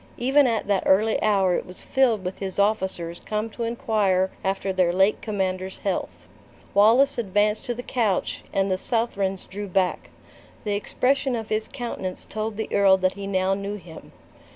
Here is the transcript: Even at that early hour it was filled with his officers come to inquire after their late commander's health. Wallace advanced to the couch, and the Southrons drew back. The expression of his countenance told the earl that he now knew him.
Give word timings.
Even 0.17 0.47
at 0.47 0.65
that 0.67 0.81
early 0.87 1.21
hour 1.21 1.53
it 1.55 1.63
was 1.67 1.83
filled 1.83 2.25
with 2.25 2.39
his 2.39 2.57
officers 2.57 3.19
come 3.23 3.51
to 3.51 3.61
inquire 3.61 4.31
after 4.43 4.73
their 4.73 4.91
late 4.91 5.21
commander's 5.21 5.77
health. 5.77 6.27
Wallace 6.73 7.19
advanced 7.19 7.65
to 7.65 7.75
the 7.75 7.83
couch, 7.83 8.43
and 8.51 8.71
the 8.71 8.79
Southrons 8.79 9.45
drew 9.45 9.67
back. 9.67 10.09
The 10.63 10.73
expression 10.73 11.35
of 11.35 11.49
his 11.49 11.67
countenance 11.67 12.25
told 12.25 12.57
the 12.57 12.67
earl 12.73 12.97
that 12.97 13.13
he 13.13 13.27
now 13.27 13.53
knew 13.53 13.75
him. 13.75 14.11